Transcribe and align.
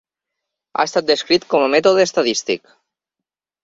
Ha 0.79 0.85
estat 0.89 1.07
descrit 1.11 1.47
com 1.53 1.69
a 1.69 1.71
"mètode 1.77 2.09
estadístic". 2.09 2.77